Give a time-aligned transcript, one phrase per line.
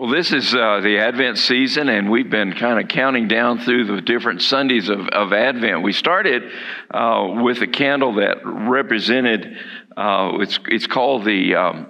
[0.00, 3.84] Well, this is uh, the Advent season, and we've been kind of counting down through
[3.84, 5.82] the different Sundays of, of Advent.
[5.82, 6.42] We started
[6.90, 9.58] uh, with a candle that represented,
[9.98, 11.86] uh, it's, it's called the um,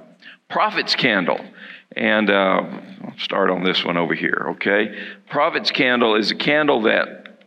[0.48, 1.38] Prophet's Candle.
[1.96, 2.62] And uh,
[3.04, 4.92] I'll start on this one over here, okay?
[5.28, 7.38] Prophet's Candle is a candle that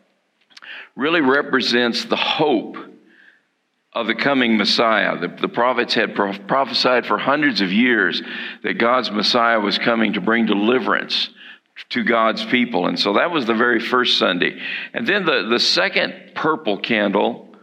[0.96, 2.78] really represents the hope
[3.96, 5.18] of the coming Messiah.
[5.20, 8.22] The, the prophets had pro- prophesied for hundreds of years
[8.64, 11.30] that God's Messiah was coming to bring deliverance
[11.90, 12.88] to God's people.
[12.88, 14.60] And so that was the very first Sunday.
[14.94, 17.56] And then the, the second purple candle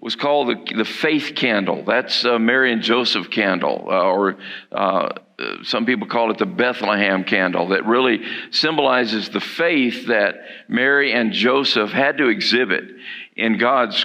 [0.00, 1.84] was called the, the faith candle.
[1.84, 4.36] That's uh, Mary and Joseph candle, uh, or
[4.70, 5.08] uh,
[5.62, 8.20] some people call it the Bethlehem candle, that really
[8.50, 10.34] symbolizes the faith that
[10.68, 12.84] Mary and Joseph had to exhibit
[13.34, 14.04] in God's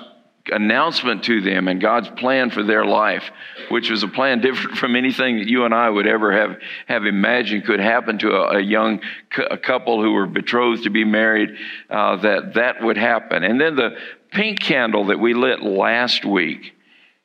[0.51, 3.23] announcement to them and God's plan for their life,
[3.69, 7.05] which was a plan different from anything that you and I would ever have, have
[7.05, 9.01] imagined could happen to a, a young
[9.49, 11.49] a couple who were betrothed to be married,
[11.89, 13.43] uh, that that would happen.
[13.43, 13.97] And then the
[14.31, 16.73] pink candle that we lit last week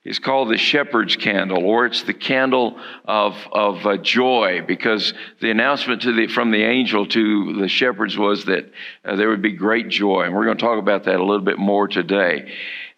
[0.05, 5.50] is called the shepherd's candle, or it's the candle of, of uh, joy, because the
[5.50, 8.70] announcement to the, from the angel to the shepherds was that
[9.05, 10.25] uh, there would be great joy.
[10.25, 12.53] And we're going to talk about that a little bit more today.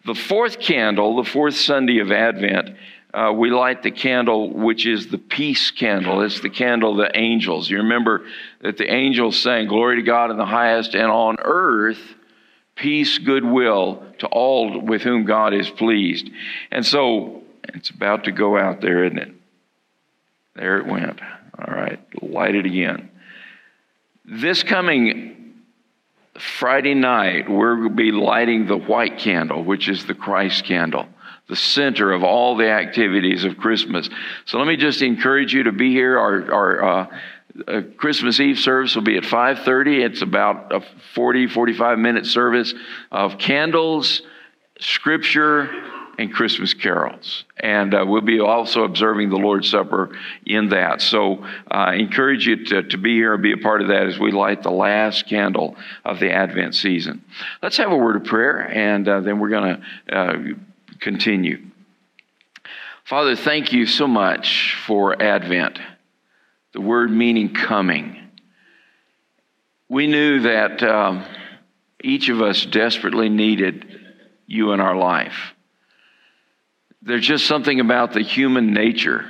[0.07, 2.77] The fourth candle, the fourth Sunday of Advent,
[3.13, 6.23] uh, we light the candle which is the peace candle.
[6.23, 7.69] It's the candle of the angels.
[7.69, 8.25] You remember
[8.61, 11.99] that the angels sang, Glory to God in the highest, and on earth,
[12.77, 16.31] peace, goodwill to all with whom God is pleased.
[16.71, 19.35] And so it's about to go out there, isn't it?
[20.55, 21.21] There it went.
[21.59, 23.11] All right, light it again.
[24.25, 25.36] This coming
[26.39, 31.07] Friday night, to be lighting the white candle, which is the Christ candle,
[31.49, 34.09] the center of all the activities of Christmas.
[34.45, 36.19] So let me just encourage you to be here.
[36.19, 37.19] Our, our uh,
[37.67, 40.05] uh, Christmas Eve service will be at 5:30.
[40.05, 40.83] It's about a
[41.15, 42.75] 40, 45 minute service
[43.11, 44.23] of candles,
[44.79, 45.71] scripture,
[46.19, 47.45] and Christmas carols.
[47.59, 50.17] And uh, we'll be also observing the Lord's Supper
[50.47, 51.01] in that.
[51.01, 54.07] So I uh, encourage you to, to be here and be a part of that
[54.07, 57.25] as we light the last candle of the Advent season.
[57.63, 60.37] Let's have a word of prayer, and uh, then we're going to uh,
[61.01, 61.63] continue.
[63.05, 65.79] Father, thank you so much for Advent,
[66.73, 68.31] the word meaning coming.
[69.89, 71.25] We knew that um,
[72.03, 73.85] each of us desperately needed
[74.47, 75.55] you in our life.
[77.07, 79.25] There's just something about the human nature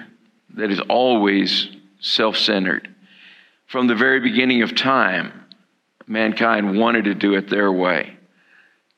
[0.55, 1.69] that is always
[2.01, 2.89] self centered.
[3.67, 5.45] From the very beginning of time,
[6.07, 8.17] mankind wanted to do it their way.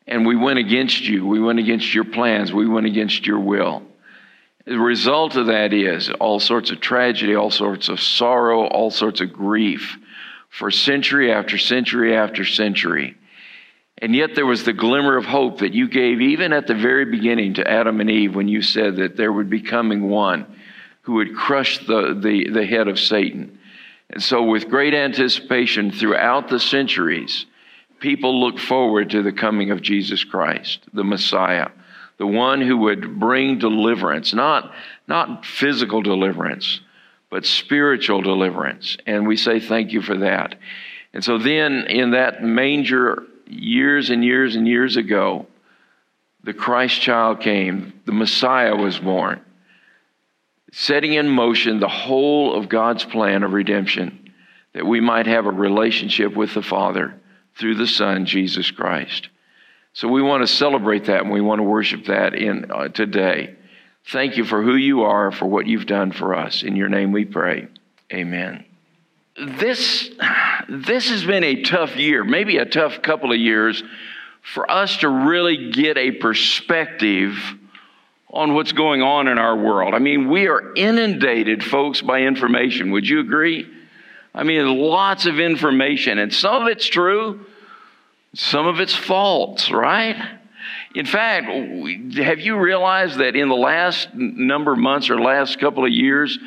[0.06, 1.26] And we went against you.
[1.26, 2.52] We went against your plans.
[2.52, 3.82] We went against your will.
[4.64, 9.20] The result of that is all sorts of tragedy, all sorts of sorrow, all sorts
[9.20, 9.96] of grief
[10.50, 13.16] for century after century after century.
[14.00, 17.04] And yet there was the glimmer of hope that you gave even at the very
[17.04, 20.46] beginning to Adam and Eve when you said that there would be coming one
[21.02, 23.58] who would crush the, the, the head of Satan.
[24.10, 27.46] And so, with great anticipation throughout the centuries,
[27.98, 31.68] people look forward to the coming of Jesus Christ, the Messiah,
[32.18, 34.72] the one who would bring deliverance, not,
[35.06, 36.80] not physical deliverance,
[37.30, 38.96] but spiritual deliverance.
[39.06, 40.54] And we say thank you for that.
[41.12, 45.46] And so, then in that manger years and years and years ago,
[46.44, 49.40] the Christ child came, the Messiah was born,
[50.72, 54.32] setting in motion the whole of God's plan of redemption,
[54.72, 57.14] that we might have a relationship with the Father
[57.56, 59.28] through the Son, Jesus Christ.
[59.94, 63.56] So we want to celebrate that and we want to worship that in uh, today.
[64.06, 66.62] Thank you for who you are, for what you've done for us.
[66.62, 67.66] In your name we pray.
[68.12, 68.64] Amen
[69.38, 70.10] this,
[70.68, 73.82] this has been a tough year, maybe a tough couple of years
[74.42, 77.36] for us to really get a perspective
[78.30, 79.94] on what's going on in our world.
[79.94, 82.90] I mean, we are inundated, folks, by information.
[82.90, 83.66] Would you agree?
[84.34, 87.46] I mean, lots of information, and some of it's true,
[88.34, 90.38] some of it's false, right?
[90.94, 91.46] In fact,
[92.18, 96.38] have you realized that in the last number of months or last couple of years,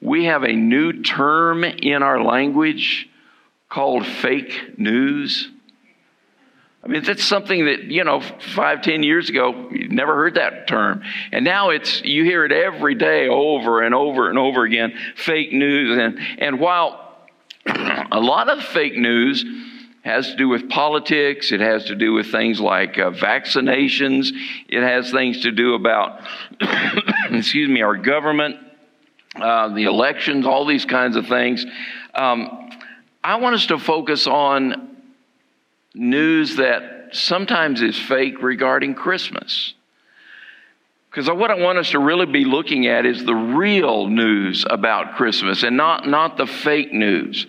[0.00, 3.08] we have a new term in our language
[3.68, 5.48] called fake news.
[6.82, 10.68] I mean, that's something that, you know, five, ten years ago, you never heard that
[10.68, 11.02] term.
[11.32, 15.52] And now it's, you hear it every day over and over and over again, fake
[15.52, 15.98] news.
[15.98, 17.16] And, and while
[17.66, 19.44] a lot of fake news
[20.02, 24.30] has to do with politics, it has to do with things like uh, vaccinations,
[24.68, 26.20] it has things to do about,
[27.30, 28.56] excuse me, our government
[29.40, 31.64] uh, the elections, all these kinds of things.
[32.14, 32.70] Um,
[33.22, 34.96] I want us to focus on
[35.94, 39.74] news that sometimes is fake regarding Christmas.
[41.10, 45.16] Because what I want us to really be looking at is the real news about
[45.16, 47.46] Christmas and not, not the fake news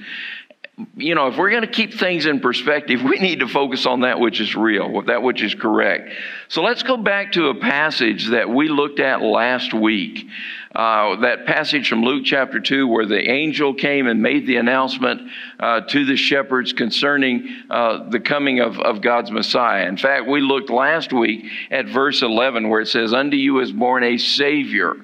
[0.95, 4.01] you know, if we're going to keep things in perspective, we need to focus on
[4.01, 6.11] that which is real, that which is correct.
[6.47, 10.27] So let's go back to a passage that we looked at last week.
[10.73, 15.29] Uh, that passage from Luke chapter 2, where the angel came and made the announcement
[15.59, 19.87] uh, to the shepherds concerning uh, the coming of, of God's Messiah.
[19.87, 23.71] In fact, we looked last week at verse 11, where it says, Unto you is
[23.71, 24.95] born a Savior,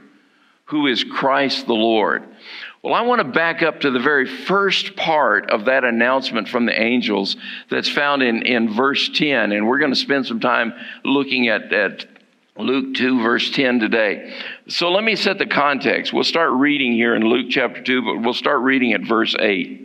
[0.66, 2.24] who is Christ the Lord.
[2.86, 6.68] Well, I want to back up to the very first part of that announcement from
[6.68, 7.36] the angels
[7.68, 9.54] that's found in, in verse 10.
[9.54, 10.72] And we're going to spend some time
[11.04, 12.06] looking at, at
[12.56, 14.38] Luke 2, verse 10 today.
[14.68, 16.14] So let me set the context.
[16.14, 19.82] We'll start reading here in Luke chapter 2, but we'll start reading at verse 8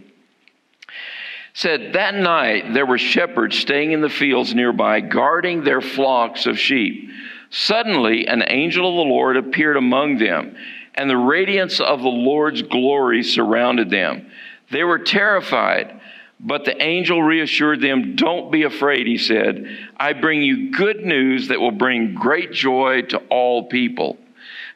[1.52, 6.56] said that night there were shepherds staying in the fields nearby guarding their flocks of
[6.56, 7.10] sheep
[7.50, 10.54] suddenly an angel of the lord appeared among them
[10.94, 14.30] and the radiance of the Lord's glory surrounded them.
[14.70, 16.00] They were terrified,
[16.38, 19.66] but the angel reassured them, Don't be afraid, he said.
[19.96, 24.18] I bring you good news that will bring great joy to all people.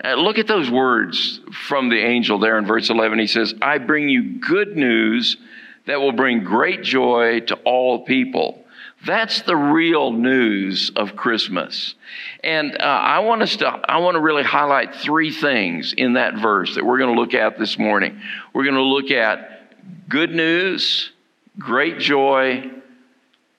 [0.04, 3.18] Uh, look at those words from the angel there in verse 11.
[3.18, 5.36] He says, I bring you good news
[5.86, 8.63] that will bring great joy to all people.
[9.04, 11.94] That's the real news of Christmas.
[12.42, 16.34] And uh, I want us to, I want to really highlight three things in that
[16.34, 18.20] verse that we're going to look at this morning.
[18.52, 21.12] We're going to look at good news,
[21.58, 22.70] great joy,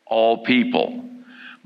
[0.06, 1.03] all people.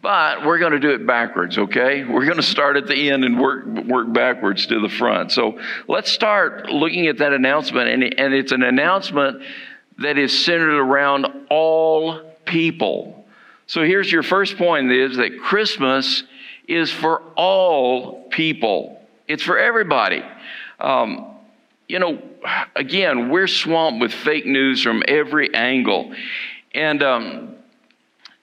[0.02, 2.06] But we're going to do it backwards, okay?
[2.06, 5.32] We're going to start at the end and work, work backwards to the front.
[5.32, 7.90] So let's start looking at that announcement.
[7.90, 9.44] And, and it's an announcement
[9.98, 13.19] that is centered around all people.
[13.70, 16.24] So here's your first point is that Christmas
[16.68, 19.00] is for all people.
[19.28, 20.24] It's for everybody.
[20.80, 21.36] Um,
[21.88, 22.20] you know,
[22.76, 26.16] again, we're swamped with fake news from every angle.
[26.74, 27.58] And um,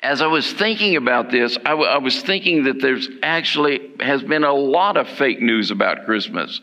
[0.00, 4.22] as I was thinking about this, I, w- I was thinking that there's actually has
[4.22, 6.60] been a lot of fake news about Christmas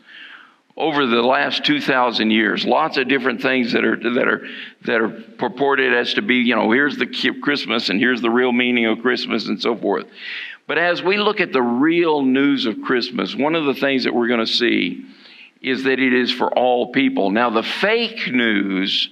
[0.76, 4.46] over the last 2000 years lots of different things that are that are
[4.84, 7.06] that are purported as to be you know here's the
[7.42, 10.06] christmas and here's the real meaning of christmas and so forth.
[10.66, 14.14] But as we look at the real news of christmas one of the things that
[14.14, 15.06] we're going to see
[15.62, 17.30] is that it is for all people.
[17.30, 19.08] Now the fake news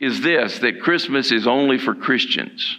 [0.00, 2.78] is this that christmas is only for christians.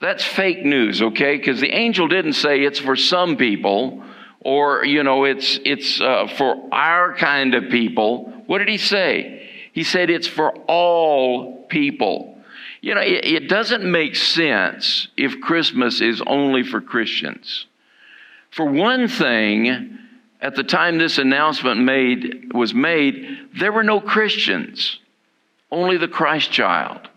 [0.00, 1.36] That's fake news okay?
[1.36, 4.02] Because the angel didn't say it's for some people
[4.44, 9.50] or you know it's it's uh, for our kind of people what did he say?
[9.72, 12.38] He said it's for all people.
[12.80, 17.66] You know it, it doesn't make sense if christmas is only for christians.
[18.50, 19.98] For one thing
[20.40, 24.98] at the time this announcement made was made there were no christians
[25.70, 27.08] only the christ child.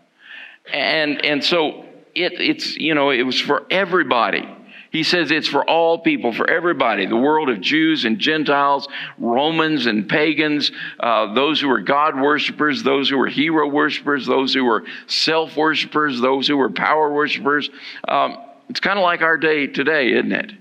[0.72, 1.84] And and so
[2.14, 4.48] it, it's you know it was for everybody
[4.90, 8.88] he says it's for all people, for everybody, the world of Jews and Gentiles,
[9.18, 14.54] Romans and pagans, uh, those who are God worshippers, those who are hero worshippers, those
[14.54, 17.68] who are self worshippers, those who are power worshippers.
[18.06, 18.38] Um,
[18.70, 20.52] it's kind of like our day today, isn't it?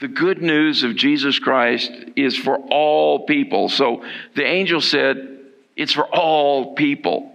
[0.00, 3.68] The good news of Jesus Christ is for all people.
[3.68, 4.02] So
[4.34, 5.38] the angel said,
[5.76, 7.30] it's for all people.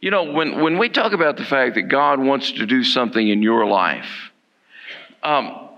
[0.00, 3.28] You know, when, when we talk about the fact that God wants to do something
[3.28, 4.29] in your life,
[5.22, 5.68] um,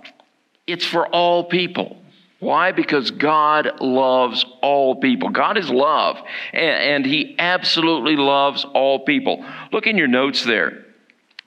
[0.66, 1.96] it's for all people.
[2.40, 2.72] Why?
[2.72, 5.28] Because God loves all people.
[5.28, 6.18] God is love,
[6.52, 9.44] and, and, He absolutely loves all people.
[9.70, 10.84] Look in your notes there.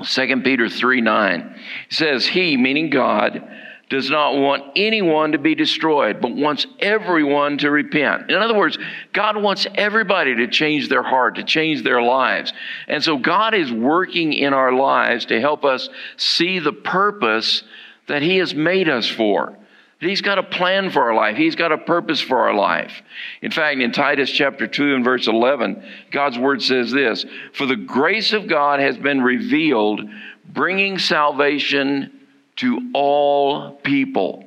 [0.02, 1.60] 2 Peter 3 9
[1.90, 3.44] says, He, meaning God,
[3.90, 8.32] does not want anyone to be destroyed, but wants everyone to repent.
[8.32, 8.78] In other words,
[9.14, 12.52] God wants everybody to change their heart, to change their lives.
[12.88, 17.64] And so God is working in our lives to help us see the purpose
[18.08, 19.58] that He has made us for.
[20.00, 21.38] He's got a plan for our life.
[21.38, 23.02] He's got a purpose for our life.
[23.42, 27.78] In fact, in Titus chapter 2 and verse 11, God's word says this For the
[27.78, 30.02] grace of God has been revealed,
[30.48, 32.12] bringing salvation
[32.58, 34.44] to all people.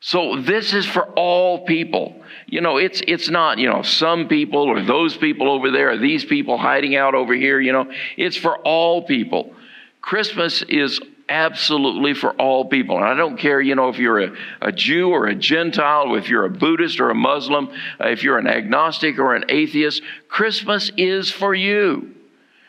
[0.00, 2.22] So this is for all people.
[2.46, 5.98] You know, it's it's not, you know, some people or those people over there or
[5.98, 7.90] these people hiding out over here, you know.
[8.16, 9.54] It's for all people.
[10.00, 11.00] Christmas is
[11.32, 12.98] absolutely for all people.
[12.98, 16.28] And I don't care, you know, if you're a, a Jew or a Gentile, if
[16.28, 20.92] you're a Buddhist or a Muslim, uh, if you're an agnostic or an atheist, Christmas
[20.98, 22.14] is for you.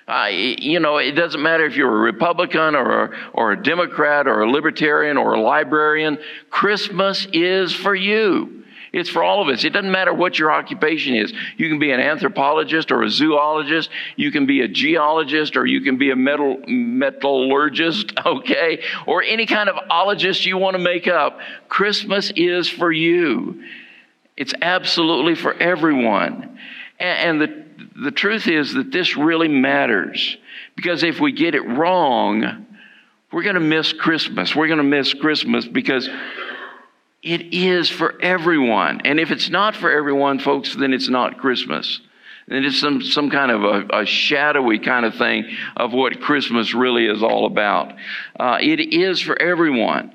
[0.08, 4.28] Uh, you know, it doesn't matter if you're a Republican or a, or a Democrat
[4.28, 6.18] or a Libertarian or a librarian.
[6.50, 8.63] Christmas is for you.
[8.94, 9.64] It's for all of us.
[9.64, 11.34] It doesn't matter what your occupation is.
[11.58, 13.90] You can be an anthropologist or a zoologist.
[14.16, 18.84] You can be a geologist or you can be a metal, metallurgist, okay?
[19.08, 21.40] Or any kind of ologist you want to make up.
[21.70, 23.64] Christmas is for you.
[24.38, 26.60] It's absolutely for everyone.
[27.00, 30.38] And, and the, the truth is that this really matters
[30.76, 32.68] because if we get it wrong,
[33.32, 34.56] we're going to miss Christmas.
[34.56, 36.08] We're going to miss Christmas because
[37.24, 39.02] it is for everyone.
[39.06, 42.02] And if it's not for everyone, folks, then it's not Christmas.
[42.50, 45.46] And it's some, some kind of a, a shadowy kind of thing
[45.78, 47.94] of what Christmas really is all about.
[48.38, 50.12] Uh, it is for everyone.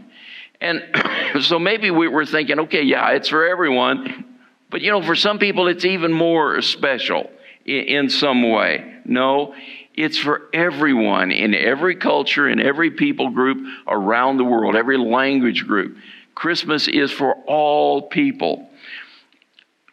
[0.60, 0.82] And
[1.40, 4.26] so maybe we were thinking, okay, yeah, it's for everyone.
[4.70, 7.30] But you know, for some people, it's even more special
[7.64, 8.96] in, in some way.
[9.06, 9.54] No,
[9.94, 15.66] it's for everyone in every culture, in every people group around the world, every language
[15.66, 15.96] group.
[16.38, 18.70] Christmas is for all people.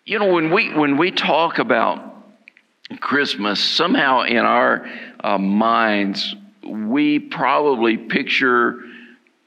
[0.05, 2.23] You know, when we, when we talk about
[2.99, 4.87] Christmas, somehow in our
[5.23, 8.79] uh, minds, we probably picture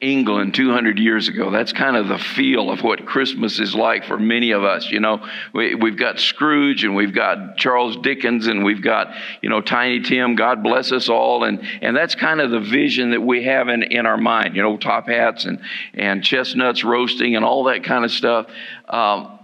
[0.00, 1.50] England 200 years ago.
[1.50, 4.88] That's kind of the feel of what Christmas is like for many of us.
[4.90, 9.12] You know, we, have got Scrooge and we've got Charles Dickens and we've got,
[9.42, 11.42] you know, Tiny Tim, God bless us all.
[11.42, 14.62] And, and that's kind of the vision that we have in, in our mind, you
[14.62, 15.58] know, top hats and,
[15.94, 18.46] and chestnuts roasting and all that kind of stuff.
[18.88, 19.36] Um,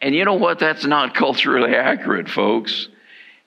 [0.00, 0.60] and you know what?
[0.60, 2.88] That's not culturally accurate, folks.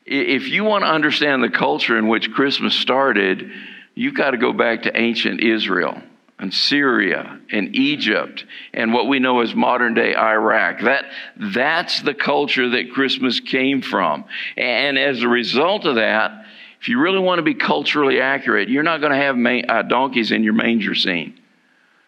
[0.05, 3.50] If you want to understand the culture in which Christmas started,
[3.96, 6.01] you've got to go back to ancient Israel
[6.41, 10.81] and Syria and Egypt and what we know as modern day Iraq.
[10.81, 11.05] That,
[11.38, 14.25] that's the culture that Christmas came from.
[14.57, 16.45] And as a result of that,
[16.81, 19.83] if you really want to be culturally accurate, you're not going to have ma- uh,
[19.83, 21.39] donkeys in your manger scene.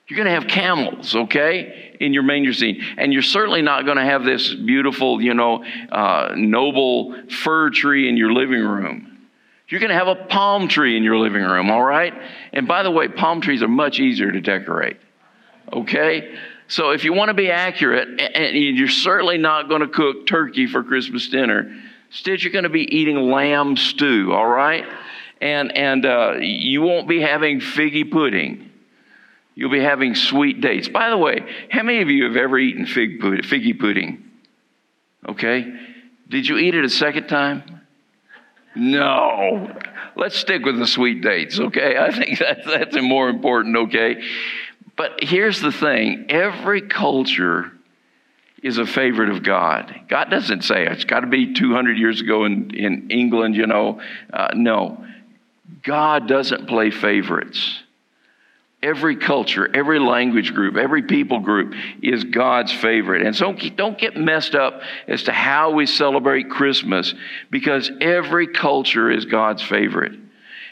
[0.07, 2.83] You're going to have camels, okay, in your manger scene.
[2.97, 8.09] And you're certainly not going to have this beautiful, you know, uh, noble fir tree
[8.09, 9.12] in your living room.
[9.69, 12.13] You're going to have a palm tree in your living room, all right?
[12.51, 14.97] And by the way, palm trees are much easier to decorate,
[15.71, 16.35] okay?
[16.67, 20.67] So if you want to be accurate, and you're certainly not going to cook turkey
[20.67, 21.75] for Christmas dinner,
[22.09, 24.85] instead you're going to be eating lamb stew, all right?
[25.41, 28.69] And, and uh, you won't be having figgy pudding.
[29.55, 30.87] You'll be having sweet dates.
[30.87, 34.23] By the way, how many of you have ever eaten fig pudding, figgy pudding?
[35.27, 35.71] Okay.
[36.29, 37.82] Did you eat it a second time?
[38.75, 39.71] No.
[40.15, 41.97] Let's stick with the sweet dates, okay?
[41.97, 44.21] I think that's, that's more important, okay?
[44.95, 47.71] But here's the thing every culture
[48.61, 49.93] is a favorite of God.
[50.07, 54.01] God doesn't say it's got to be 200 years ago in, in England, you know.
[54.31, 55.05] Uh, no.
[55.83, 57.83] God doesn't play favorites.
[58.83, 63.25] Every culture, every language group, every people group is God's favorite.
[63.25, 67.13] And so don't get messed up as to how we celebrate Christmas
[67.49, 70.19] because every culture is God's favorite.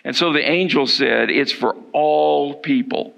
[0.04, 3.14] And so the angel said, it's for all people.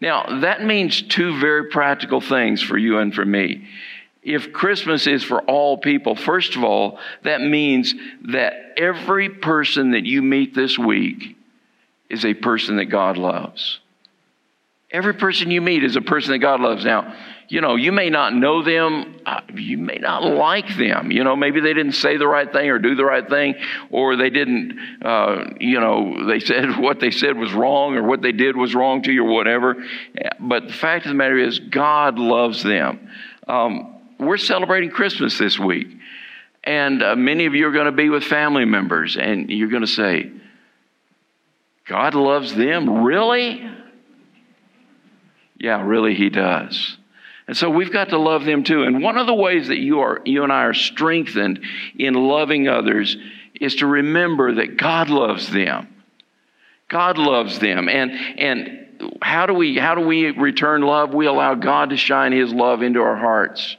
[0.00, 3.68] Now, that means two very practical things for you and for me.
[4.22, 7.94] If Christmas is for all people, first of all, that means
[8.30, 11.36] that every person that you meet this week
[12.08, 13.80] is a person that God loves.
[14.90, 16.82] Every person you meet is a person that God loves.
[16.82, 17.14] Now,
[17.48, 19.20] you know, you may not know them,
[19.54, 21.10] you may not like them.
[21.10, 23.54] You know, maybe they didn't say the right thing or do the right thing,
[23.90, 28.22] or they didn't, uh, you know, they said what they said was wrong or what
[28.22, 29.76] they did was wrong to you or whatever.
[30.40, 33.10] But the fact of the matter is, God loves them.
[33.46, 35.88] Um, we're celebrating Christmas this week,
[36.64, 39.82] and uh, many of you are going to be with family members, and you're going
[39.82, 40.32] to say,
[41.86, 43.02] God loves them?
[43.04, 43.70] Really?
[45.58, 46.96] Yeah, really, He does.
[47.46, 48.82] And so we've got to love them too.
[48.82, 51.64] And one of the ways that you are, you and I are strengthened
[51.98, 53.16] in loving others
[53.58, 55.88] is to remember that God loves them.
[56.88, 57.88] God loves them.
[57.88, 61.14] And, and how do we, how do we return love?
[61.14, 63.76] We allow God to shine His love into our hearts.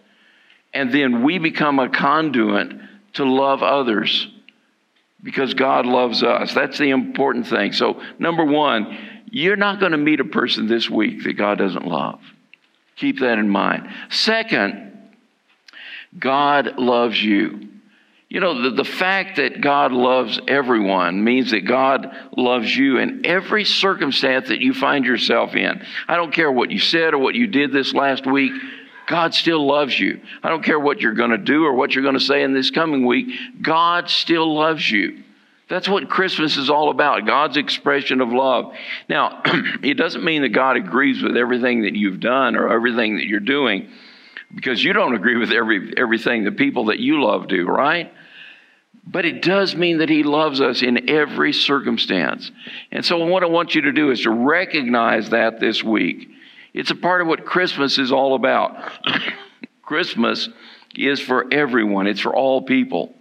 [0.74, 2.72] And then we become a conduit
[3.14, 4.30] to love others
[5.22, 6.54] because God loves us.
[6.54, 7.74] That's the important thing.
[7.74, 8.98] So, number one,
[9.32, 12.20] you're not going to meet a person this week that God doesn't love.
[12.96, 13.90] Keep that in mind.
[14.10, 15.10] Second,
[16.18, 17.68] God loves you.
[18.28, 23.26] You know, the, the fact that God loves everyone means that God loves you in
[23.26, 25.84] every circumstance that you find yourself in.
[26.08, 28.52] I don't care what you said or what you did this last week.
[29.08, 30.22] God still loves you.
[30.44, 32.54] I don't care what you're going to do or what you're going to say in
[32.54, 33.28] this coming week.
[33.62, 35.24] God still loves you.
[35.70, 38.74] That's what Christmas is all about God's expression of love.
[39.08, 39.42] Now,
[39.84, 43.40] it doesn't mean that God agrees with everything that you've done or everything that you're
[43.40, 43.90] doing
[44.54, 48.12] because you don't agree with every, everything the people that you love do, right?
[49.06, 52.52] But it does mean that He loves us in every circumstance.
[52.92, 56.30] And so, what I want you to do is to recognize that this week.
[56.74, 58.78] It's a part of what Christmas is all about.
[59.82, 60.50] Christmas
[60.96, 63.16] is for everyone, it's for all people.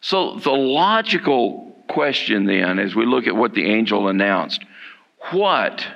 [0.00, 4.64] So, the logical question then, as we look at what the angel announced,
[5.30, 5.86] what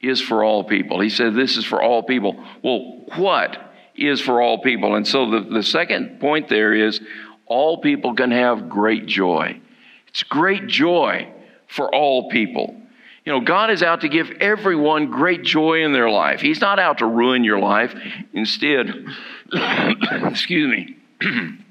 [0.00, 1.00] is for all people?
[1.00, 2.42] He said, This is for all people.
[2.62, 4.94] Well, what is for all people?
[4.94, 7.00] And so, the, the second point there is
[7.46, 9.60] all people can have great joy.
[10.08, 11.32] It's great joy
[11.68, 12.76] for all people.
[13.24, 16.40] You know, God is out to give everyone great joy in their life.
[16.40, 17.94] He's not out to ruin your life.
[18.32, 19.06] Instead,
[19.52, 20.96] excuse me.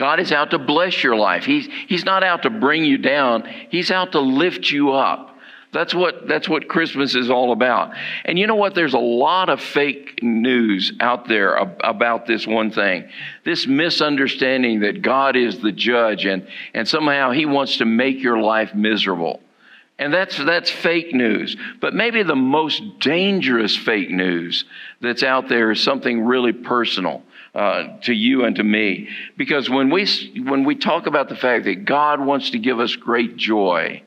[0.00, 1.44] God is out to bless your life.
[1.44, 3.46] He's, he's not out to bring you down.
[3.68, 5.36] He's out to lift you up.
[5.72, 7.92] That's what, that's what Christmas is all about.
[8.24, 8.74] And you know what?
[8.74, 11.54] There's a lot of fake news out there
[11.84, 13.10] about this one thing.
[13.44, 18.38] This misunderstanding that God is the judge and, and somehow he wants to make your
[18.38, 19.42] life miserable.
[19.98, 21.58] And that's, that's fake news.
[21.78, 24.64] But maybe the most dangerous fake news
[25.02, 27.22] that's out there is something really personal.
[27.52, 29.08] Uh, to you and to me.
[29.36, 30.06] Because when we,
[30.46, 34.04] when we talk about the fact that God wants to give us great joy,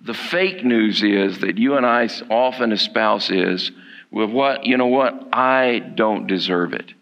[0.00, 3.72] the fake news is that you and I often espouse is,
[4.12, 6.92] with what, you know what, I don't deserve it.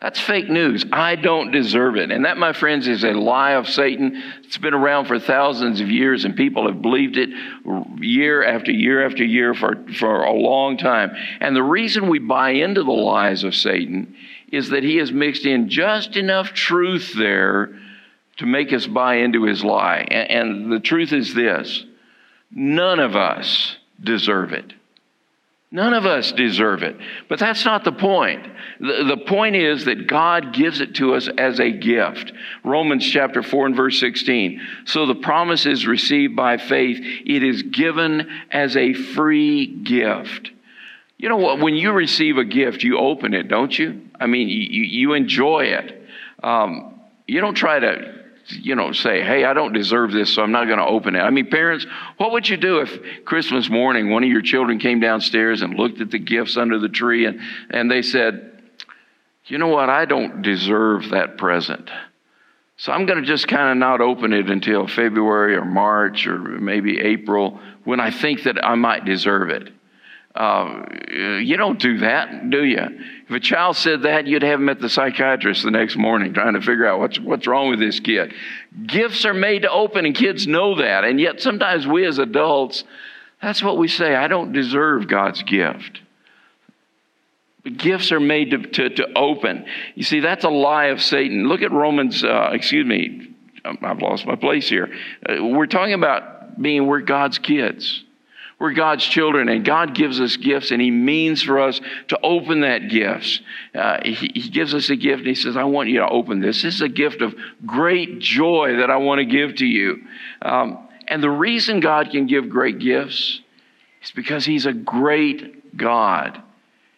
[0.00, 0.86] That's fake news.
[0.92, 2.10] I don't deserve it.
[2.10, 4.22] And that, my friends, is a lie of Satan.
[4.44, 7.28] It's been around for thousands of years, and people have believed it
[7.98, 11.12] year after year after year for, for a long time.
[11.40, 14.16] And the reason we buy into the lies of Satan
[14.50, 17.78] is that he has mixed in just enough truth there
[18.38, 20.06] to make us buy into his lie.
[20.10, 21.84] And, and the truth is this
[22.50, 24.72] None of us deserve it.
[25.72, 26.96] None of us deserve it.
[27.28, 28.44] But that's not the point.
[28.80, 32.32] The, the point is that God gives it to us as a gift.
[32.64, 34.60] Romans chapter 4 and verse 16.
[34.84, 40.50] So the promise is received by faith, it is given as a free gift.
[41.20, 41.60] You know what?
[41.60, 44.08] When you receive a gift, you open it, don't you?
[44.18, 46.02] I mean, you, you enjoy it.
[46.42, 48.20] Um, you don't try to
[48.52, 51.20] you know, say, hey, I don't deserve this, so I'm not going to open it.
[51.20, 54.98] I mean, parents, what would you do if Christmas morning one of your children came
[54.98, 58.62] downstairs and looked at the gifts under the tree and, and they said,
[59.44, 61.90] you know what, I don't deserve that present.
[62.78, 66.38] So I'm going to just kind of not open it until February or March or
[66.38, 69.70] maybe April when I think that I might deserve it.
[70.34, 70.84] Uh,
[71.40, 72.78] you don't do that, do you?
[73.28, 76.54] If a child said that, you'd have him at the psychiatrist the next morning trying
[76.54, 78.32] to figure out what's, what's wrong with this kid.
[78.86, 81.04] Gifts are made to open, and kids know that.
[81.04, 82.84] And yet, sometimes we as adults,
[83.42, 86.00] that's what we say I don't deserve God's gift.
[87.64, 89.66] But gifts are made to, to, to open.
[89.96, 91.48] You see, that's a lie of Satan.
[91.48, 94.88] Look at Romans, uh, excuse me, I've lost my place here.
[95.28, 98.04] Uh, we're talking about being, we're God's kids.
[98.60, 102.60] We're God's children, and God gives us gifts, and He means for us to open
[102.60, 103.40] that gift.
[103.74, 106.40] Uh, he, he, gives us a gift, and He says, I want you to open
[106.40, 106.60] this.
[106.60, 110.02] This is a gift of great joy that I want to give to you.
[110.42, 113.40] Um, and the reason God can give great gifts
[114.02, 116.42] is because He's a great God.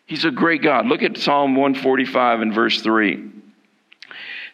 [0.06, 0.86] He's a great God.
[0.86, 3.12] Look at Psalm 145 and verse 3.
[3.14, 3.30] It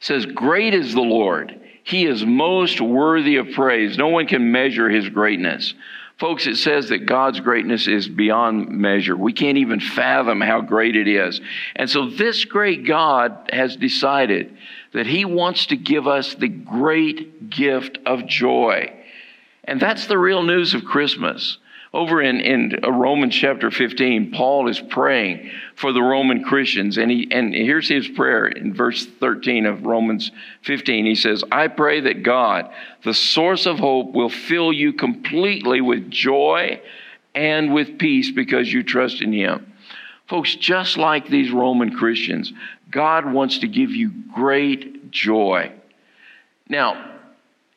[0.01, 1.59] says, Great is the Lord.
[1.85, 3.97] He is most worthy of praise.
[3.97, 5.73] No one can measure his greatness.
[6.19, 9.17] Folks, it says that God's greatness is beyond measure.
[9.17, 11.41] We can't even fathom how great it is.
[11.77, 14.57] And so this great God has decided
[14.93, 18.93] that he wants to give us the great gift of joy.
[19.63, 21.59] And that's the real news of Christmas.
[21.95, 26.99] Over in, in uh, Romans chapter 15, Paul is praying for the Roman Christians.
[26.99, 30.31] And, he, and here's his prayer in verse 13 of Romans
[30.65, 31.07] 15.
[31.07, 32.71] He says, I pray that God,
[33.05, 36.81] the source of hope, will fill you completely with joy
[37.35, 39.73] and with peace because you trust in him.
[40.29, 42.53] Folks, just like these Roman Christians,
[42.91, 45.73] God wants to give you great joy.
[46.69, 47.13] Now,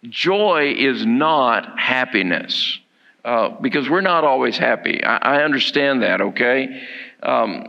[0.10, 2.81] joy is not happiness
[3.24, 5.04] uh, because we're not always happy.
[5.04, 6.84] I, I understand that, okay?
[7.22, 7.68] Um,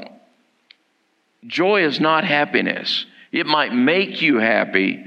[1.46, 3.06] joy is not happiness.
[3.32, 5.04] It might make you happy,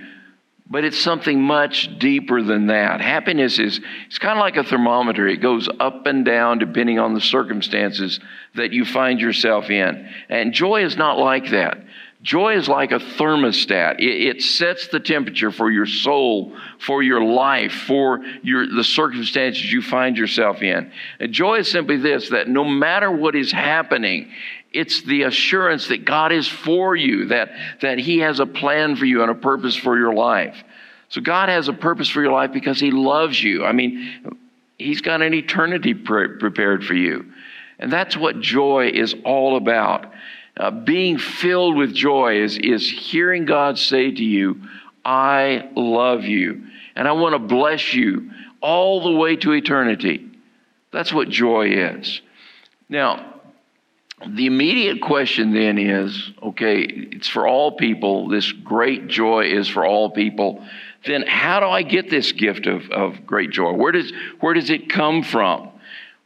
[0.68, 3.02] but it's something much deeper than that.
[3.02, 5.28] Happiness is it's kind of like a thermometer.
[5.28, 8.20] It goes up and down depending on the circumstances
[8.56, 10.10] that you find yourself in.
[10.30, 11.78] And joy is not like that.
[12.26, 14.00] Joy is like a thermostat.
[14.00, 19.72] It, it, sets the temperature for your soul, for your life, for your, the circumstances
[19.72, 20.92] you find yourself in.
[21.20, 24.32] And joy is simply this that no matter what is happening,
[24.74, 29.06] it's the assurance that God is for you, that, that He has a plan for
[29.06, 30.64] you and a purpose for your life.
[31.10, 33.64] So God has a purpose for your life because He loves you.
[33.64, 34.40] I mean,
[34.80, 37.32] He's got an eternity pre- prepared for you.
[37.78, 40.12] And that's what joy is all about.
[40.58, 44.62] Uh, being filled with joy is, is hearing God say to you,
[45.04, 46.64] I love you,
[46.96, 50.30] and I want to bless you all the way to eternity.
[50.92, 52.22] That's what joy is.
[52.88, 53.34] Now,
[54.26, 58.30] the immediate question then is okay, it's for all people.
[58.30, 60.66] This great joy is for all people.
[61.06, 63.74] Then, how do I get this gift of, of great joy?
[63.74, 65.70] Where does, where does it come from?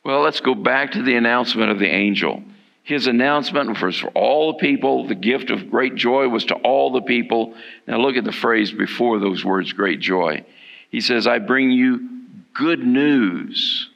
[0.06, 2.44] Well, let's go back to the announcement of the angel.
[2.90, 5.08] His announcement was for all the people.
[5.08, 7.54] The gift of great joy was to all the people.
[7.86, 10.44] Now, look at the phrase before those words, great joy.
[10.90, 12.10] He says, I bring you
[12.56, 13.92] good news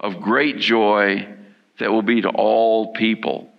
[0.00, 1.28] of great joy
[1.80, 3.50] that will be to all people.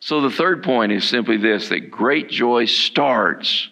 [0.00, 3.70] So, the third point is simply this that great joy starts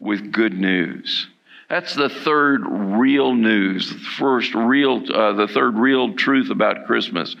[0.00, 1.28] with good news.
[1.70, 7.36] That's the third real news, the first real, uh, the third real truth about Christmas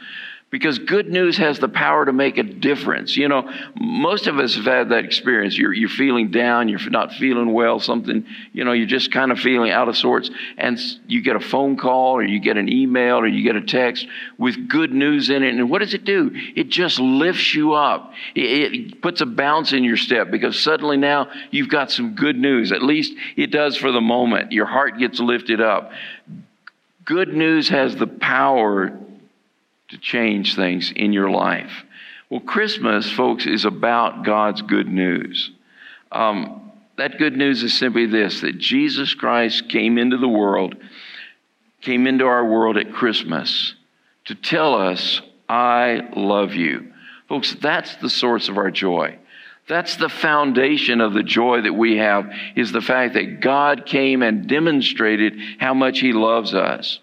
[0.50, 3.16] because good news has the power to make a difference.
[3.16, 5.58] You know, most of us have had that experience.
[5.58, 9.40] You're, you're feeling down, you're not feeling well, something, you know, you're just kind of
[9.40, 10.78] feeling out of sorts, and
[11.08, 14.06] you get a phone call or you get an email or you get a text
[14.38, 15.54] with good news in it.
[15.54, 16.30] And what does it do?
[16.32, 18.12] It just lifts you up.
[18.36, 22.36] It, it puts a bounce in your step because suddenly now you've got some good
[22.36, 22.70] news.
[22.70, 24.52] At least it does for the moment.
[24.52, 25.90] Your heart gets lifted up.
[27.04, 28.96] Good news has the power
[29.88, 31.84] to change things in your life.
[32.28, 35.50] Well, Christmas, folks, is about God's good news.
[36.10, 40.76] Um, that good news is simply this that Jesus Christ came into the world,
[41.82, 43.74] came into our world at Christmas
[44.24, 46.92] to tell us, I love you.
[47.28, 49.18] Folks, that's the source of our joy.
[49.68, 54.22] That's the foundation of the joy that we have is the fact that God came
[54.22, 57.00] and demonstrated how much he loves us.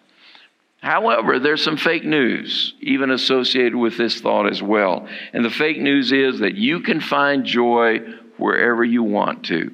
[0.83, 5.07] However, there's some fake news even associated with this thought as well.
[5.31, 7.99] And the fake news is that you can find joy
[8.35, 9.73] wherever you want to.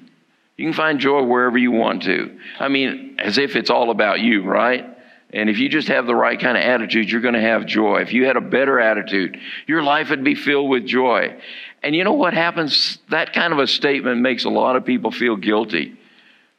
[0.56, 2.39] You can find joy wherever you want to.
[2.60, 4.86] I mean, as if it's all about you, right?
[5.34, 8.02] And if you just have the right kind of attitude, you're going to have joy.
[8.02, 11.36] If you had a better attitude, your life would be filled with joy.
[11.82, 13.00] And you know what happens?
[13.10, 15.98] That kind of a statement makes a lot of people feel guilty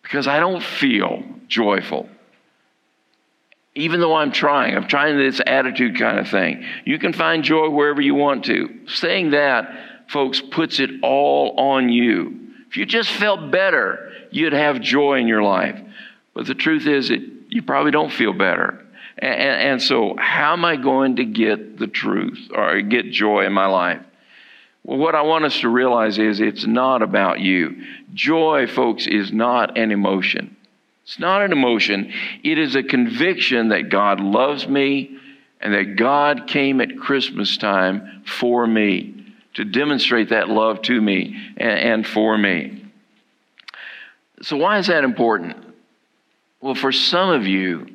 [0.02, 2.08] because I don't feel joyful
[3.80, 6.64] even though I'm trying, I'm trying this attitude kind of thing.
[6.84, 8.80] You can find joy wherever you want to.
[8.86, 12.38] Saying that, folks, puts it all on you.
[12.68, 15.80] If you just felt better, you'd have joy in your life.
[16.34, 18.84] But the truth is that you probably don't feel better.
[19.18, 23.52] And, and, so, how am I going to get the truth or get joy in
[23.52, 24.00] my life?
[24.84, 27.82] Well, what I want us to realize is it's not about you.
[28.14, 30.56] Joy, folks, is not an emotion.
[31.04, 32.12] It's not an emotion,
[32.44, 35.18] it is a conviction that God loves me
[35.60, 41.36] and that God came at Christmas time for me to demonstrate that love to me
[41.56, 42.84] and, for me.
[44.42, 45.56] So, why is that important?
[46.60, 47.88] Well, for some of you,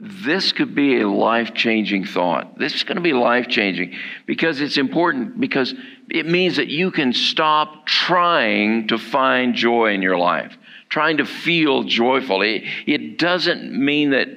[0.00, 2.58] this could be a life changing thought.
[2.58, 3.94] This is going to be life changing
[4.26, 5.74] because it's important because
[6.08, 10.56] it means that you can stop trying to find joy in your life
[10.90, 12.42] trying to feel joyful.
[12.42, 14.28] It, it doesn't mean that,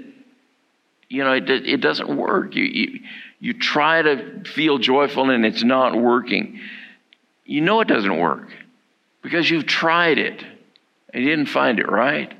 [1.10, 2.56] you know, it, it doesn't work.
[2.56, 3.00] You, you,
[3.40, 6.60] you try to feel joyful and it's not working.
[7.46, 8.50] You know it doesn't work
[9.22, 10.46] because you've tried it
[11.14, 12.32] and you didn't find it right.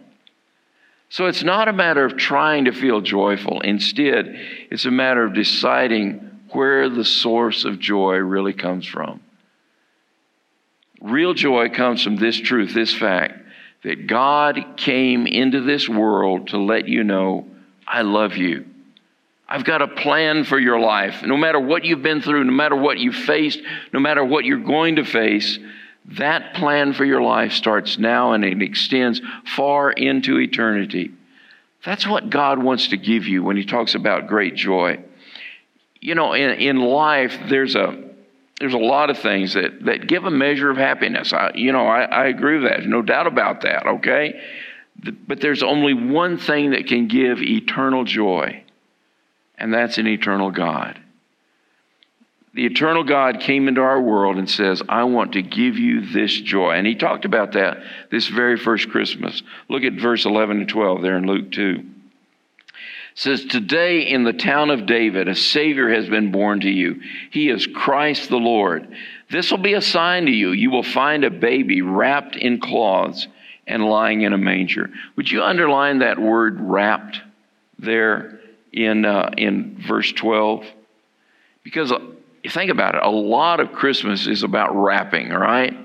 [1.10, 3.62] So it's not a matter of trying to feel joyful.
[3.62, 4.36] Instead,
[4.72, 9.22] it's a matter of deciding where the source of joy really comes from.
[11.02, 13.43] Real joy comes from this truth, this fact
[13.84, 17.46] that God came into this world to let you know,
[17.88, 18.66] I love you.
[19.48, 21.22] I've got a plan for your life.
[21.24, 24.58] No matter what you've been through, no matter what you've faced, no matter what you're
[24.58, 25.60] going to face,
[26.06, 31.12] that plan for your life starts now and it extends far into eternity.
[31.86, 35.00] That's what God wants to give you when He talks about great joy.
[36.00, 38.13] You know, in, in life, there's a,
[38.60, 41.34] there's a lot of things that, that give a measure of happiness.
[41.34, 42.86] I, you know, I, I agree with that.
[42.86, 44.40] no doubt about that, okay?
[45.28, 48.64] But there's only one thing that can give eternal joy,
[49.58, 51.00] and that's an eternal God.
[52.54, 56.40] The eternal God came into our world and says, I want to give you this
[56.40, 56.74] joy.
[56.74, 57.80] And he talked about that
[58.12, 59.42] this very first Christmas.
[59.70, 61.84] Look at verse 11 and 12 there in Luke 2
[63.16, 67.02] says, Today in the town of David, a Savior has been born to you.
[67.32, 68.88] He is Christ the Lord.
[69.30, 70.52] This will be a sign to you.
[70.52, 73.28] You will find a baby wrapped in cloths
[73.66, 74.90] and lying in a manger.
[75.16, 77.22] Would you underline that word wrapped
[77.80, 78.40] there
[78.72, 80.66] in, uh, in verse 12?
[81.64, 82.00] Because uh,
[82.44, 85.76] you think about it, a lot of Christmas is about wrapping, right?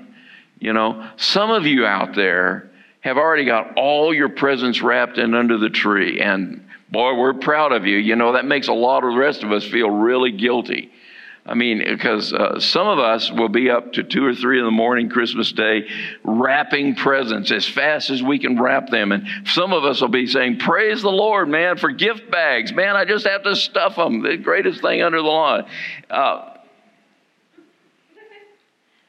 [0.59, 2.69] You know, some of you out there
[3.01, 6.19] have already got all your presents wrapped and under the tree.
[6.19, 7.97] And Boy, we're proud of you.
[7.97, 10.91] You know, that makes a lot of the rest of us feel really guilty.
[11.45, 14.65] I mean, because uh, some of us will be up to two or three in
[14.65, 15.87] the morning Christmas Day
[16.23, 19.11] wrapping presents as fast as we can wrap them.
[19.11, 22.71] And some of us will be saying, Praise the Lord, man, for gift bags.
[22.71, 24.21] Man, I just have to stuff them.
[24.21, 25.65] The greatest thing under the lawn.
[26.09, 26.57] Uh,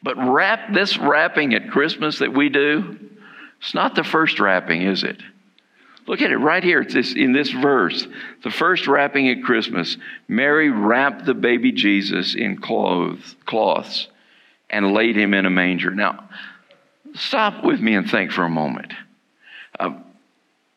[0.02, 2.98] but wrap this wrapping at Christmas that we do,
[3.60, 5.20] it's not the first wrapping, is it?
[6.06, 6.80] Look at it right here.
[6.80, 8.06] It's this, in this verse.
[8.42, 9.96] The first wrapping at Christmas.
[10.28, 14.08] Mary wrapped the baby Jesus in clothes, cloths
[14.70, 15.90] and laid him in a manger.
[15.90, 16.28] Now,
[17.14, 18.92] stop with me and think for a moment.
[19.78, 19.98] Uh,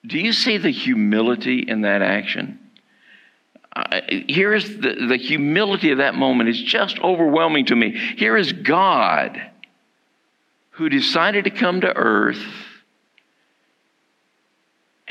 [0.05, 2.59] do you see the humility in that action?
[3.75, 7.97] Uh, here is the, the humility of that moment is just overwhelming to me.
[8.17, 9.41] Here is God
[10.71, 12.43] who decided to come to earth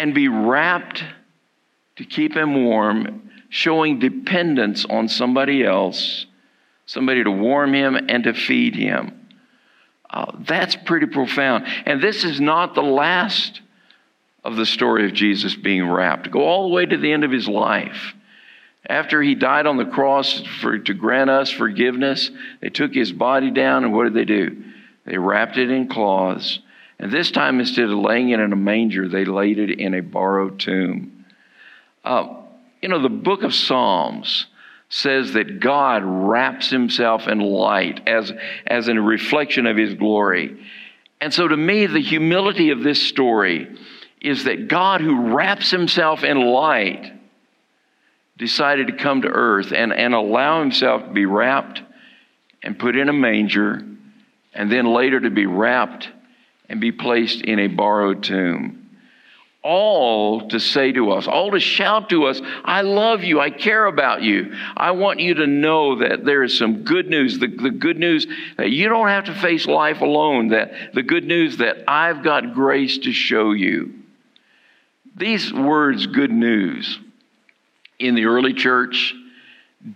[0.02, 1.04] and be wrapped
[1.94, 6.26] to keep him warm, showing dependence on somebody else,
[6.86, 9.28] somebody to warm him and to feed him.
[10.10, 11.64] Uh, that's pretty profound.
[11.86, 13.60] And this is not the last
[14.42, 16.32] of the story of Jesus being wrapped.
[16.32, 18.12] Go all the way to the end of his life.
[18.84, 22.28] After he died on the cross for, to grant us forgiveness,
[22.60, 24.64] they took his body down, and what did they do?
[25.06, 26.58] They wrapped it in cloths
[27.02, 30.00] and this time, instead of laying it in a manger, they laid it in a
[30.00, 31.24] borrowed tomb.
[32.04, 32.28] Uh,
[32.80, 34.46] you know, the book of Psalms
[34.88, 38.32] says that God wraps himself in light as,
[38.68, 40.64] as a reflection of his glory.
[41.20, 43.76] And so, to me, the humility of this story
[44.20, 47.12] is that God, who wraps himself in light,
[48.38, 51.82] decided to come to earth and, and allow himself to be wrapped
[52.62, 53.82] and put in a manger,
[54.54, 56.08] and then later to be wrapped
[56.72, 58.78] and be placed in a borrowed tomb.
[59.62, 63.84] All to say to us, all to shout to us, I love you, I care
[63.84, 64.54] about you.
[64.74, 68.26] I want you to know that there is some good news, the, the good news
[68.56, 72.54] that you don't have to face life alone, that the good news that I've got
[72.54, 73.92] grace to show you.
[75.14, 76.98] These words, good news,
[77.98, 79.14] in the early church,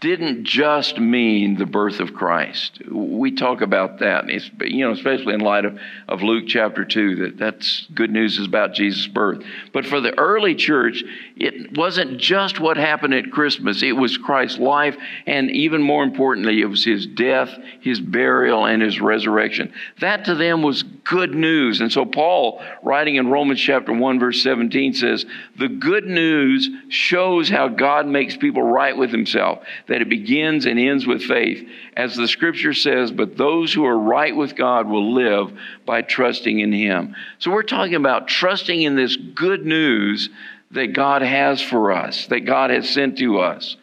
[0.01, 2.83] didn't just mean the birth of Christ.
[2.91, 7.39] We talk about that, you know, especially in light of, of Luke chapter 2, that
[7.39, 9.45] that's good news is about Jesus' birth.
[9.73, 11.05] But for the early church,
[11.37, 16.61] it wasn't just what happened at Christmas, it was Christ's life, and even more importantly,
[16.61, 19.73] it was his death, his burial, and his resurrection.
[20.01, 21.81] That to them was good news.
[21.81, 25.25] And so Paul, writing in Romans chapter 1, verse 17, says,
[25.61, 30.79] The good news shows how God makes people right with himself that it begins and
[30.79, 31.69] ends with faith.
[31.97, 35.53] As the scripture says, but those who are right with God will live
[35.85, 37.15] by trusting in Him.
[37.39, 40.29] So we're talking about trusting in this good news
[40.73, 43.77] that God has for us, that God has sent to us.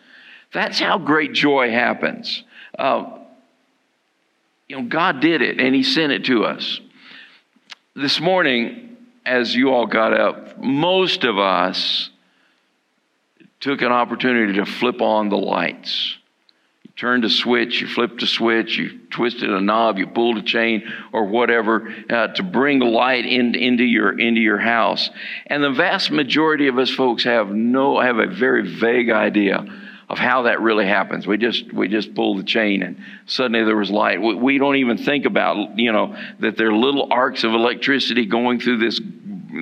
[0.51, 2.43] That's how great joy happens.
[2.77, 3.19] Uh,
[4.67, 6.79] you know, God did it and He sent it to us.
[7.95, 12.09] This morning, as you all got up, most of us
[13.63, 16.17] took an opportunity to flip on the lights.
[16.83, 20.41] You turned a switch, you flipped a switch, you twisted a knob, you pulled a
[20.41, 25.09] chain or whatever uh, to bring light in, into your into your house.
[25.47, 29.65] And the vast majority of us folks have no have a very vague idea
[30.09, 31.25] of how that really happens.
[31.25, 32.97] We just we just pull the chain and
[33.27, 34.21] suddenly there was light.
[34.21, 38.25] We, we, don't even think about you know that there are little arcs of electricity
[38.25, 38.99] going through this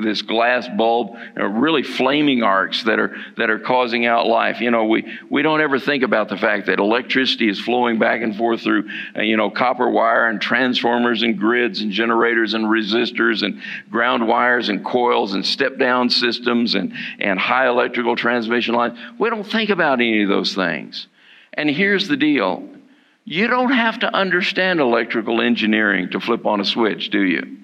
[0.03, 4.61] this glass bulb, you know, really flaming arcs that are that are causing out life.
[4.61, 8.21] You know, we we don't ever think about the fact that electricity is flowing back
[8.21, 12.65] and forth through uh, you know copper wire and transformers and grids and generators and
[12.65, 18.75] resistors and ground wires and coils and step down systems and and high electrical transmission
[18.75, 18.97] lines.
[19.19, 21.07] We don't think about any of those things.
[21.53, 22.67] And here's the deal.
[23.25, 27.57] You don't have to understand electrical engineering to flip on a switch, do you?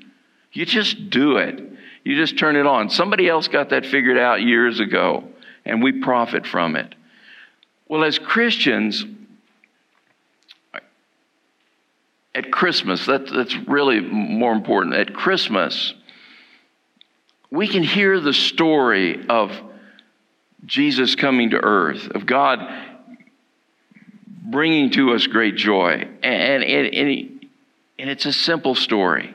[0.54, 1.77] You just do it.
[2.08, 2.90] You just turn it on.
[2.90, 5.26] Somebody else got that figured out years ago,
[5.66, 6.96] and we profit from it.
[7.90, 9.06] Well, as Christians,
[12.34, 14.96] at Christmas, that, that's really more important.
[14.96, 15.96] At Christmas,
[17.52, 19.52] we can hear the story of
[20.66, 22.60] Jesus coming to earth, of God
[24.46, 26.08] bringing to us great joy.
[26.24, 27.50] And, and, and,
[28.00, 29.34] and it's a simple story.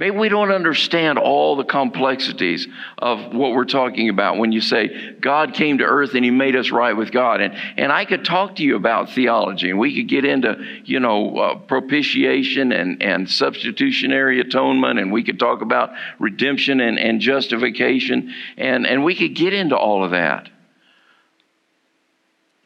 [0.00, 2.66] Maybe we don't understand all the complexities
[2.98, 6.56] of what we're talking about when you say God came to earth and he made
[6.56, 7.40] us right with God.
[7.40, 10.98] And, and I could talk to you about theology and we could get into, you
[10.98, 17.20] know, uh, propitiation and, and substitutionary atonement and we could talk about redemption and, and
[17.20, 20.48] justification and, and we could get into all of that.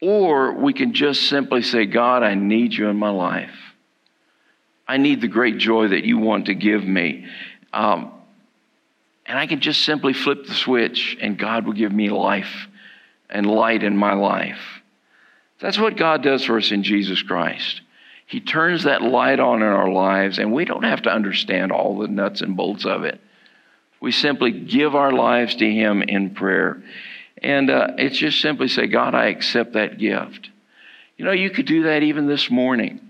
[0.01, 3.68] Or we can just simply say, God, I need you in my life.
[4.89, 7.27] I need the great joy that you want to give me.
[7.71, 8.11] Um,
[9.27, 12.67] and I can just simply flip the switch, and God will give me life
[13.29, 14.81] and light in my life.
[15.59, 17.81] That's what God does for us in Jesus Christ.
[18.25, 21.99] He turns that light on in our lives, and we don't have to understand all
[21.99, 23.21] the nuts and bolts of it.
[23.99, 26.81] We simply give our lives to Him in prayer.
[27.43, 30.49] And uh, it's just simply say, God, I accept that gift.
[31.15, 33.01] You know, you could do that even this morning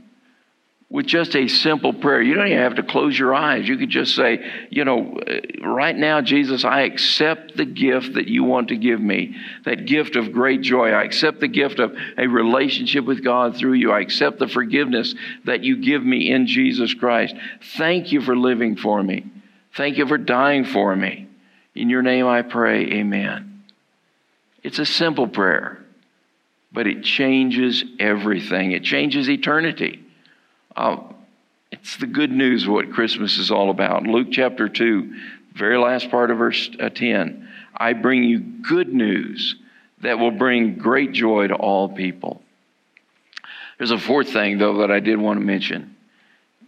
[0.91, 2.19] with just a simple prayer.
[2.19, 3.67] You don't even have to close your eyes.
[3.67, 8.27] You could just say, you know, uh, right now, Jesus, I accept the gift that
[8.27, 10.89] you want to give me, that gift of great joy.
[10.89, 13.91] I accept the gift of a relationship with God through you.
[13.91, 15.13] I accept the forgiveness
[15.45, 17.35] that you give me in Jesus Christ.
[17.77, 19.25] Thank you for living for me.
[19.75, 21.27] Thank you for dying for me.
[21.75, 23.63] In your name I pray, amen.
[24.63, 25.85] It's a simple prayer,
[26.71, 28.71] but it changes everything.
[28.71, 30.03] It changes eternity.
[30.79, 30.95] Uh,
[31.73, 34.03] it's the good news of what Christmas is all about.
[34.03, 35.13] Luke chapter 2,
[35.53, 37.49] very last part of verse uh, 10.
[37.75, 39.57] I bring you good news
[39.99, 42.41] that will bring great joy to all people.
[43.77, 45.97] There's a fourth thing, though, that I did want to mention.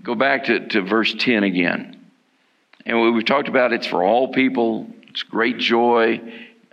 [0.03, 2.05] Go back to, to verse 10 again.
[2.85, 6.19] And we've talked about it's for all people, it's great joy,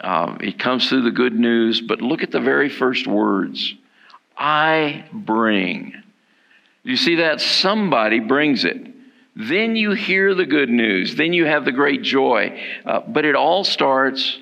[0.00, 3.74] um, it comes through the good news, but look at the very first words
[4.36, 6.02] I bring.
[6.88, 7.42] You see that?
[7.42, 8.78] Somebody brings it.
[9.36, 11.16] Then you hear the good news.
[11.16, 12.58] Then you have the great joy.
[12.86, 14.38] Uh, but it all starts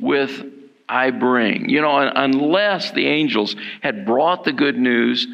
[0.00, 0.44] with
[0.88, 1.68] I bring.
[1.68, 5.28] You know, unless the angels had brought the good news,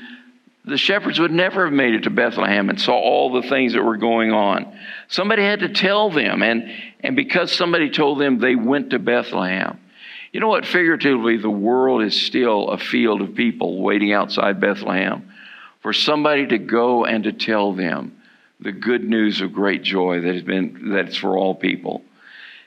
[0.66, 3.82] the shepherds would never have made it to Bethlehem and saw all the things that
[3.82, 4.78] were going on.
[5.08, 6.70] Somebody had to tell them, and,
[7.00, 9.80] and because somebody told them, they went to Bethlehem.
[10.30, 10.66] You know what?
[10.66, 15.30] Figuratively, the world is still a field of people waiting outside Bethlehem
[15.80, 18.16] for somebody to go and to tell them
[18.60, 22.02] the good news of great joy that has been that it's for all people.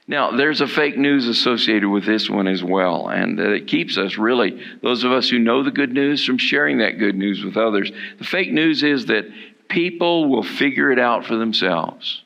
[0.06, 4.18] Now, there's a fake news associated with this one as well, and it keeps us
[4.18, 7.56] really, those of us who know the good news, from sharing that good news with
[7.56, 7.90] others.
[8.18, 9.26] The fake news is that
[9.70, 12.22] people will figure it out for themselves.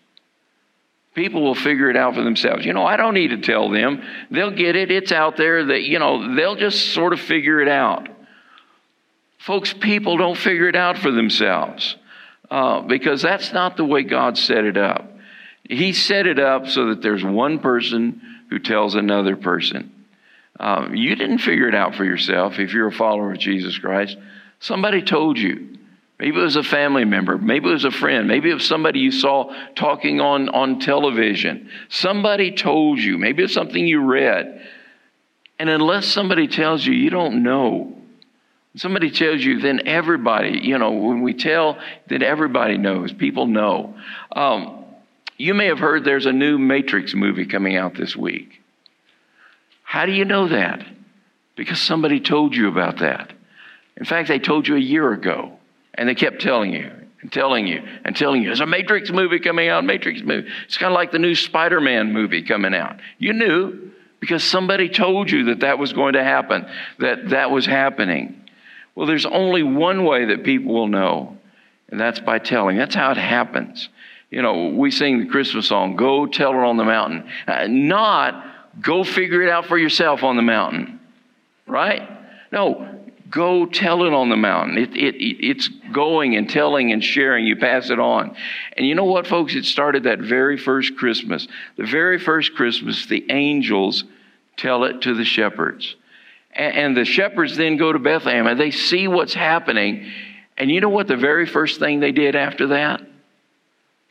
[1.14, 2.66] People will figure it out for themselves.
[2.66, 4.02] You know, I don't need to tell them.
[4.32, 4.90] They'll get it.
[4.90, 8.08] It's out there that, you know, they'll just sort of figure it out.
[9.48, 11.96] Folks, people don't figure it out for themselves
[12.52, 15.10] uh, because that's not the way God set it up.
[15.64, 20.06] He set it up so that there's one person who tells another person.
[20.60, 24.18] Um, you didn't figure it out for yourself if you're a follower of Jesus Christ.
[24.60, 25.78] Somebody told you.
[26.20, 27.38] Maybe it was a family member.
[27.38, 28.28] Maybe it was a friend.
[28.28, 31.70] Maybe it was somebody you saw talking on, on television.
[31.88, 33.18] Somebody told you.
[33.18, 34.68] Maybe it's something you read.
[35.58, 37.94] And unless somebody tells you, you don't know.
[38.78, 43.12] Somebody tells you, then everybody, you know, when we tell, then everybody knows.
[43.12, 43.96] People know.
[44.32, 44.86] Um,
[45.38, 48.62] you may have heard there's a new Matrix movie coming out this week.
[49.84, 50.86] How do you know that?
[51.56, 53.34] Because somebody told you about that.
[53.96, 55.54] In fact, they told you a year ago,
[55.96, 58.50] and they kept telling you and telling you and telling you.
[58.50, 60.50] There's a Matrix movie coming out, Matrix movie.
[60.66, 63.00] It's kind of like the new Spider Man movie coming out.
[63.18, 66.68] You knew because somebody told you that that was going to happen,
[67.00, 68.44] that that was happening.
[68.98, 71.38] Well, there's only one way that people will know,
[71.90, 72.78] and that's by telling.
[72.78, 73.90] That's how it happens.
[74.32, 77.30] You know, we sing the Christmas song, Go Tell It on the Mountain.
[77.46, 78.44] Uh, not
[78.82, 81.00] go figure it out for yourself on the mountain,
[81.68, 82.10] right?
[82.52, 84.80] No, go tell it on the mountain.
[84.80, 87.46] It, it, it's going and telling and sharing.
[87.46, 88.36] You pass it on.
[88.76, 89.54] And you know what, folks?
[89.54, 91.48] It started that very first Christmas.
[91.76, 94.06] The very first Christmas, the angels
[94.58, 95.96] tell it to the shepherds.
[96.58, 100.12] And, the shepherds then go to Bethlehem and they see what's happening
[100.58, 103.02] And you know what the very first thing they did after that?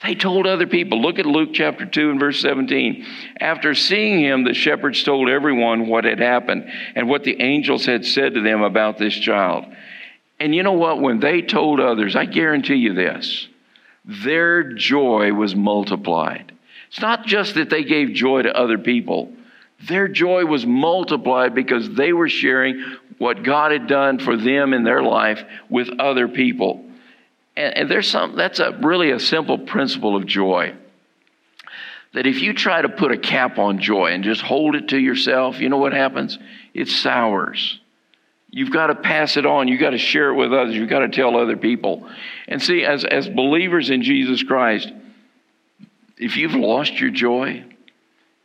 [0.05, 1.01] They told other people.
[1.03, 3.05] Look at Luke chapter 2 and verse 17.
[3.41, 8.05] After seeing him, the shepherds told everyone what had happened and what the angels had
[8.05, 9.65] said to them about this child.
[10.39, 11.01] And you know what?
[11.01, 13.49] When they told others, I guarantee you this,
[14.05, 16.53] their joy was multiplied.
[16.89, 19.33] It's not just that they gave joy to other people,
[19.81, 24.85] their joy was multiplied because they were sharing what God had done for them in
[24.85, 26.85] their life with other people.
[27.57, 30.75] And, and there's some, that's a, really a simple principle of joy.
[32.15, 34.99] That if you try to put a cap on joy and just hold it to
[34.99, 36.39] yourself, you know what happens?
[36.73, 37.81] It sours.
[38.51, 39.69] You've got to pass it on.
[39.69, 40.75] You've got to share it with others.
[40.75, 42.09] You've got to tell other people.
[42.49, 44.91] And see, as, as believers in Jesus Christ,
[46.17, 47.65] if you've lost your joy,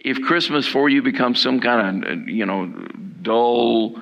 [0.04, 2.66] if Christmas for you becomes some kind of, you know,
[3.22, 4.02] dull,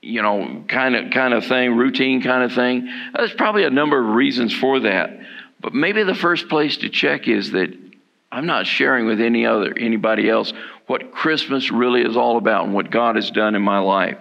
[0.00, 3.98] you know, kind of kind of thing, routine kind of thing, there's probably a number
[4.00, 5.20] of reasons for that.
[5.60, 7.76] But maybe the first place to check is that
[8.32, 10.52] I'm not sharing with any other anybody else
[10.86, 14.16] what Christmas really is all about and what God has done in my life.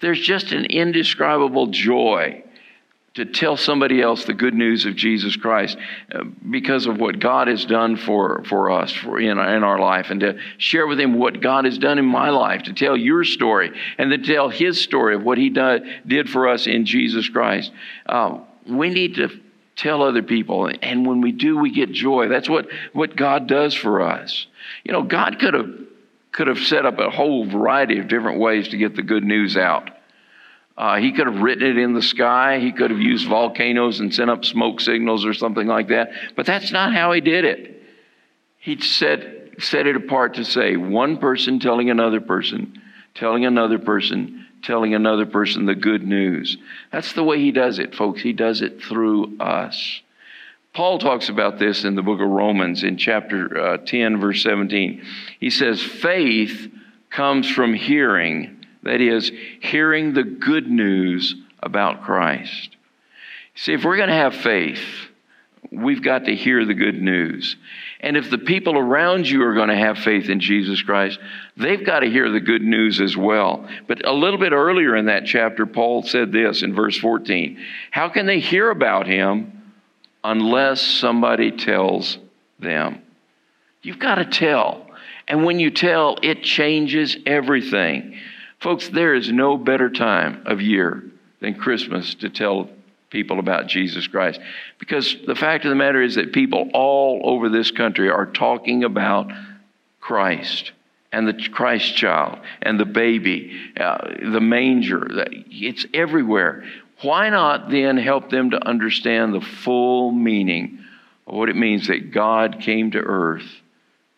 [0.00, 2.44] There's just an indescribable joy
[3.16, 5.76] to tell somebody else the good news of Jesus Christ
[6.14, 10.10] uh, because of what God has done for, for us for in, in our life
[10.10, 13.24] and to share with him what God has done in my life, to tell your
[13.24, 17.28] story and to tell his story of what he do, did for us in Jesus
[17.28, 17.72] Christ.
[18.04, 19.28] Uh, we need to
[19.76, 22.28] tell other people and when we do we get joy.
[22.28, 24.46] That's what what god does for us.
[24.84, 25.70] You know god could have
[26.32, 29.56] could have set up a whole variety of different ways to get the good news
[29.56, 29.90] out
[30.78, 32.58] uh, he could have written it in the sky.
[32.58, 36.10] He could have used volcanoes and sent up smoke signals or something like that.
[36.34, 37.82] But that's not how he did it.
[38.58, 42.82] He set, set it apart to say one person telling another person,
[43.14, 46.58] telling another person, telling another person the good news.
[46.92, 48.20] That's the way he does it, folks.
[48.20, 50.02] He does it through us.
[50.74, 55.02] Paul talks about this in the book of Romans in chapter uh, 10, verse 17.
[55.40, 56.70] He says, Faith
[57.08, 58.55] comes from hearing
[58.86, 59.30] that is,
[59.60, 62.76] hearing the good news about Christ.
[63.54, 64.82] See, if we're going to have faith,
[65.70, 67.56] we've got to hear the good news.
[68.00, 71.18] And if the people around you are going to have faith in Jesus Christ,
[71.56, 73.68] they've got to hear the good news as well.
[73.86, 77.58] But a little bit earlier in that chapter, Paul said this in verse 14
[77.90, 79.72] How can they hear about him
[80.22, 82.18] unless somebody tells
[82.58, 83.02] them?
[83.82, 84.86] You've got to tell.
[85.28, 88.16] And when you tell, it changes everything.
[88.60, 91.02] Folks, there is no better time of year
[91.40, 92.68] than Christmas to tell
[93.10, 94.40] people about Jesus Christ.
[94.78, 98.84] Because the fact of the matter is that people all over this country are talking
[98.84, 99.30] about
[100.00, 100.72] Christ
[101.12, 105.06] and the Christ child and the baby, uh, the manger.
[105.50, 106.64] It's everywhere.
[107.02, 110.78] Why not then help them to understand the full meaning
[111.26, 113.48] of what it means that God came to earth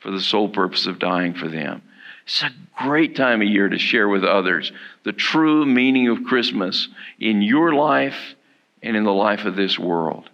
[0.00, 1.82] for the sole purpose of dying for them?
[2.28, 2.50] It's a
[2.84, 4.70] great time of year to share with others
[5.02, 8.34] the true meaning of Christmas in your life
[8.82, 10.24] and in the life of this world.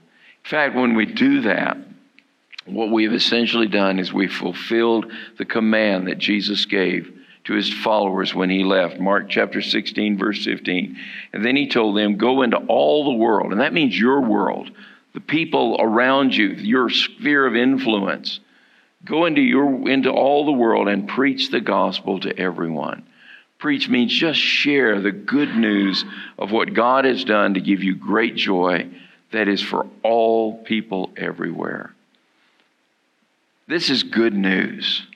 [0.44, 1.76] In fact, when we do that,
[2.66, 7.12] what we've essentially done is we've fulfilled the command that Jesus gave
[7.44, 8.98] to his followers when he left.
[8.98, 10.96] Mark chapter 16, verse 15.
[11.32, 14.68] And then he told them, Go into all the world, and that means your world,
[15.12, 18.40] the people around you, your sphere of influence.
[19.04, 23.06] Go into, your, into all the world and preach the gospel to everyone.
[23.58, 26.04] Preach means just share the good news
[26.38, 28.88] of what God has done to give you great joy
[29.32, 31.94] that is for all people everywhere.
[33.66, 35.06] This is good news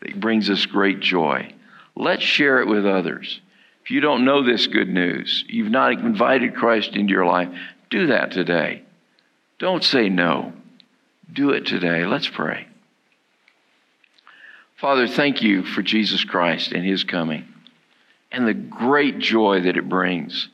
[0.00, 1.52] that brings us great joy.
[1.94, 3.40] Let's share it with others.
[3.84, 7.48] If you don't know this good news, you've not invited Christ into your life,
[7.90, 8.82] do that today.
[9.58, 10.52] Don't say no.
[11.32, 12.06] Do it today.
[12.06, 12.66] Let's pray.
[14.80, 17.46] Father, thank you for Jesus Christ and his coming
[18.32, 20.48] and the great joy that it brings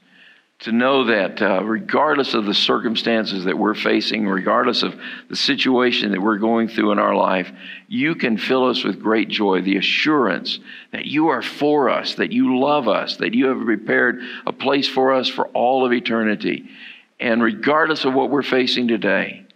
[0.59, 4.99] to know that uh, regardless of the circumstances that we're facing, regardless of
[5.29, 7.53] the situation that we're going through in our life,
[7.87, 10.59] you can fill us with great joy, the assurance
[10.91, 14.89] that you are for us, that you love us, that you have prepared a place
[14.89, 16.69] for us for all of eternity.
[17.21, 19.47] And regardless of what we're facing today,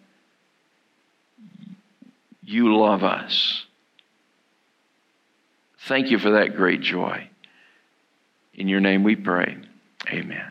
[2.44, 3.64] you love us.
[5.90, 7.28] Thank you for that great joy.
[8.54, 9.56] In your name we pray.
[10.08, 10.49] Amen.